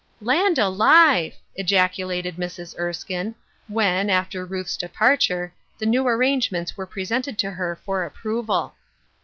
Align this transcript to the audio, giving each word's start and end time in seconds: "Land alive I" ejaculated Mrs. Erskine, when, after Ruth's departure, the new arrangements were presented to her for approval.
"Land 0.33 0.57
alive 0.57 1.33
I" 1.35 1.39
ejaculated 1.61 2.35
Mrs. 2.37 2.75
Erskine, 2.79 3.35
when, 3.67 4.09
after 4.09 4.43
Ruth's 4.47 4.75
departure, 4.75 5.53
the 5.77 5.85
new 5.85 6.07
arrangements 6.07 6.75
were 6.75 6.87
presented 6.87 7.37
to 7.37 7.51
her 7.51 7.79
for 7.85 8.03
approval. 8.03 8.73